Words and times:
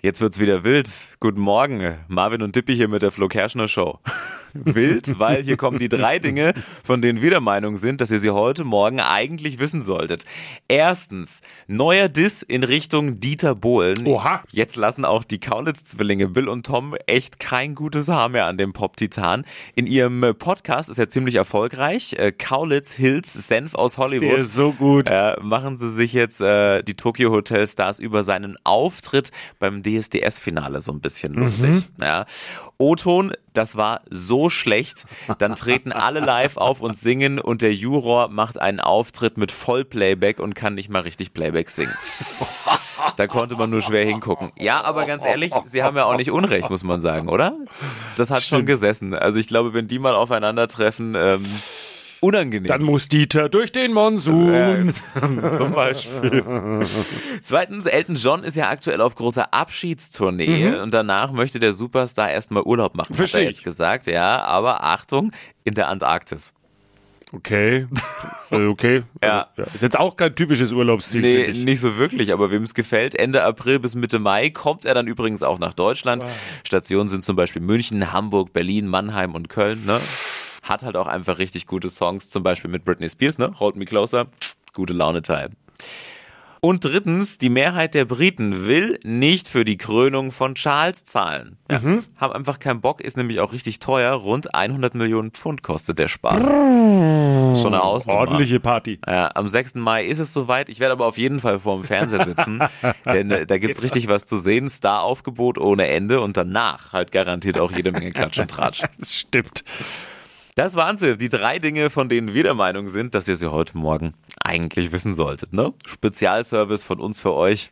Jetzt 0.00 0.20
wird's 0.20 0.38
wieder 0.38 0.62
wild. 0.62 1.16
Guten 1.18 1.40
Morgen, 1.40 1.98
Marvin 2.06 2.42
und 2.42 2.54
Dippi 2.54 2.76
hier 2.76 2.86
mit 2.86 3.02
der 3.02 3.10
Flo 3.10 3.26
Kerschner 3.26 3.66
Show. 3.66 3.98
Wild, 4.54 5.18
weil 5.18 5.42
hier 5.42 5.56
kommen 5.56 5.78
die 5.78 5.88
drei 5.88 6.18
Dinge, 6.18 6.54
von 6.84 7.02
denen 7.02 7.22
wir 7.22 7.30
der 7.30 7.40
Meinung 7.40 7.76
sind, 7.76 8.00
dass 8.00 8.10
ihr 8.10 8.18
sie 8.18 8.30
heute 8.30 8.64
Morgen 8.64 9.00
eigentlich 9.00 9.58
wissen 9.58 9.80
solltet. 9.80 10.24
Erstens, 10.68 11.40
neuer 11.66 12.08
Diss 12.08 12.42
in 12.42 12.64
Richtung 12.64 13.20
Dieter 13.20 13.54
Bohlen. 13.54 14.06
Oha. 14.06 14.42
Jetzt 14.50 14.76
lassen 14.76 15.04
auch 15.04 15.24
die 15.24 15.40
Kaulitz-Zwillinge 15.40 16.28
Bill 16.28 16.48
und 16.48 16.66
Tom 16.66 16.94
echt 17.06 17.38
kein 17.38 17.74
gutes 17.74 18.08
Haar 18.08 18.28
mehr 18.28 18.46
an 18.46 18.58
dem 18.58 18.72
Pop-Titan. 18.72 19.44
In 19.74 19.86
ihrem 19.86 20.34
Podcast 20.38 20.88
ist 20.88 20.98
er 20.98 21.08
ziemlich 21.08 21.34
erfolgreich. 21.34 22.14
Äh, 22.18 22.32
Kaulitz 22.32 22.92
Hills 22.92 23.32
Senf 23.32 23.74
aus 23.74 23.98
Hollywood. 23.98 24.28
Der 24.30 24.38
ist 24.38 24.54
so 24.54 24.72
gut. 24.72 25.08
Äh, 25.10 25.36
machen 25.40 25.76
sie 25.76 25.90
sich 25.90 26.12
jetzt 26.12 26.40
äh, 26.40 26.82
die 26.82 26.94
Tokyo 26.94 27.30
Hotel 27.30 27.66
Stars 27.66 27.98
über 27.98 28.22
seinen 28.22 28.56
Auftritt 28.64 29.30
beim 29.58 29.82
DSDS-Finale 29.82 30.80
so 30.80 30.92
ein 30.92 31.00
bisschen 31.00 31.34
lustig. 31.34 31.88
Ja. 32.00 32.26
O-Ton, 32.78 33.32
das 33.58 33.74
war 33.74 34.02
so 34.08 34.50
schlecht. 34.50 35.04
Dann 35.38 35.56
treten 35.56 35.90
alle 35.90 36.20
live 36.20 36.56
auf 36.58 36.80
und 36.80 36.96
singen 36.96 37.40
und 37.40 37.60
der 37.60 37.74
Juror 37.74 38.28
macht 38.28 38.60
einen 38.60 38.78
Auftritt 38.78 39.36
mit 39.36 39.50
Vollplayback 39.50 40.38
und 40.38 40.54
kann 40.54 40.76
nicht 40.76 40.90
mal 40.90 41.02
richtig 41.02 41.34
Playback 41.34 41.68
singen. 41.68 41.94
Da 43.16 43.26
konnte 43.26 43.56
man 43.56 43.68
nur 43.68 43.82
schwer 43.82 44.04
hingucken. 44.04 44.52
Ja, 44.56 44.84
aber 44.84 45.06
ganz 45.06 45.24
ehrlich, 45.24 45.52
sie 45.64 45.82
haben 45.82 45.96
ja 45.96 46.04
auch 46.04 46.16
nicht 46.16 46.30
Unrecht, 46.30 46.70
muss 46.70 46.84
man 46.84 47.00
sagen, 47.00 47.28
oder? 47.28 47.56
Das 48.16 48.30
hat 48.30 48.44
schon 48.44 48.64
gesessen. 48.64 49.12
Also 49.12 49.40
ich 49.40 49.48
glaube, 49.48 49.74
wenn 49.74 49.88
die 49.88 49.98
mal 49.98 50.14
aufeinandertreffen, 50.14 51.16
ähm, 51.16 51.44
unangenehm. 52.20 52.68
Dann 52.68 52.82
muss 52.82 53.08
Dieter 53.08 53.48
durch 53.48 53.72
den 53.72 53.92
Monsun. 53.92 54.52
Ja, 54.52 55.50
zum 55.56 55.72
Beispiel. 55.72 56.44
Zweitens, 57.42 57.86
Elton 57.86 58.16
John 58.16 58.42
ist 58.44 58.56
ja 58.56 58.68
aktuell 58.68 59.00
auf 59.00 59.14
großer 59.14 59.52
Abschiedstournee 59.52 60.76
und 60.80 60.92
danach 60.92 61.32
möchte 61.32 61.60
der 61.60 61.72
Superstar 61.72 62.30
erstmal 62.30 62.62
Urlaub 62.62 62.96
machen, 62.96 63.14
Versteh 63.14 63.38
hat 63.38 63.44
er 63.44 63.50
jetzt 63.50 63.64
gesagt. 63.64 64.06
Ja, 64.06 64.42
aber 64.42 64.82
Achtung, 64.84 65.32
in 65.64 65.74
der 65.74 65.88
Antarktis. 65.88 66.52
Okay. 67.32 67.86
Äh, 68.50 68.64
Okay. 68.64 69.02
Ja. 69.22 69.48
Also, 69.58 69.74
Ist 69.74 69.82
jetzt 69.82 69.98
auch 69.98 70.16
kein 70.16 70.34
typisches 70.34 70.72
Urlaubsziel, 70.72 71.20
Nee, 71.20 71.64
nicht 71.64 71.80
so 71.80 71.98
wirklich, 71.98 72.32
aber 72.32 72.50
wem 72.50 72.62
es 72.62 72.72
gefällt, 72.72 73.14
Ende 73.14 73.44
April 73.44 73.78
bis 73.78 73.94
Mitte 73.94 74.18
Mai 74.18 74.48
kommt 74.48 74.86
er 74.86 74.94
dann 74.94 75.06
übrigens 75.06 75.42
auch 75.42 75.58
nach 75.58 75.74
Deutschland. 75.74 76.24
Stationen 76.64 77.10
sind 77.10 77.26
zum 77.26 77.36
Beispiel 77.36 77.60
München, 77.60 78.10
Hamburg, 78.10 78.54
Berlin, 78.54 78.88
Mannheim 78.88 79.34
und 79.34 79.50
Köln. 79.50 79.84
Ne? 79.84 80.00
Hat 80.68 80.82
halt 80.82 80.96
auch 80.96 81.06
einfach 81.06 81.38
richtig 81.38 81.66
gute 81.66 81.88
Songs, 81.88 82.28
zum 82.30 82.42
Beispiel 82.42 82.70
mit 82.70 82.84
Britney 82.84 83.08
Spears, 83.08 83.38
ne? 83.38 83.54
Hold 83.58 83.76
Me 83.76 83.84
Closer, 83.86 84.26
gute 84.74 84.92
Laune 84.92 85.22
Teil. 85.22 85.50
Und 86.60 86.84
drittens, 86.84 87.38
die 87.38 87.50
Mehrheit 87.50 87.94
der 87.94 88.04
Briten 88.04 88.66
will 88.66 88.98
nicht 89.04 89.46
für 89.46 89.64
die 89.64 89.76
Krönung 89.78 90.32
von 90.32 90.56
Charles 90.56 91.04
zahlen. 91.04 91.56
Ja, 91.70 91.78
Mhm. 91.78 92.04
Haben 92.16 92.32
einfach 92.32 92.58
keinen 92.58 92.80
Bock, 92.80 93.00
ist 93.00 93.16
nämlich 93.16 93.38
auch 93.38 93.52
richtig 93.52 93.78
teuer. 93.78 94.12
Rund 94.14 94.56
100 94.56 94.94
Millionen 94.96 95.30
Pfund 95.30 95.62
kostet 95.62 96.00
der 96.00 96.08
Spaß. 96.08 96.44
Schon 96.46 97.74
eine 97.74 97.78
Hausnummer. 97.82 98.18
Ordentliche 98.18 98.58
Party. 98.58 98.98
Ja, 99.06 99.30
am 99.36 99.48
6. 99.48 99.76
Mai 99.76 100.04
ist 100.04 100.18
es 100.18 100.32
soweit. 100.32 100.68
Ich 100.68 100.80
werde 100.80 100.92
aber 100.92 101.06
auf 101.06 101.16
jeden 101.16 101.38
Fall 101.38 101.60
vor 101.60 101.76
dem 101.76 101.84
Fernseher 101.84 102.24
sitzen, 102.24 102.60
denn 103.06 103.30
äh, 103.30 103.46
da 103.46 103.58
gibt's 103.58 103.80
richtig 103.82 104.08
was 104.08 104.26
zu 104.26 104.36
sehen. 104.36 104.68
Star-Aufgebot 104.68 105.58
ohne 105.58 105.86
Ende 105.86 106.20
und 106.20 106.36
danach 106.36 106.92
halt 106.92 107.12
garantiert 107.12 107.60
auch 107.60 107.70
jede 107.70 107.92
Menge 107.92 108.10
Klatsch 108.10 108.40
und 108.40 108.50
Tratsch. 108.50 108.82
Das 108.98 109.14
stimmt. 109.14 109.62
Das 110.58 110.74
waren 110.74 110.98
sie, 110.98 111.16
die 111.16 111.28
drei 111.28 111.60
Dinge, 111.60 111.88
von 111.88 112.08
denen 112.08 112.34
wir 112.34 112.42
der 112.42 112.54
Meinung 112.54 112.88
sind, 112.88 113.14
dass 113.14 113.28
ihr 113.28 113.36
sie 113.36 113.52
heute 113.52 113.78
Morgen 113.78 114.14
eigentlich 114.42 114.90
wissen 114.90 115.14
solltet. 115.14 115.52
Ne? 115.52 115.72
Spezialservice 115.86 116.82
von 116.82 116.98
uns 116.98 117.20
für 117.20 117.32
euch. 117.32 117.70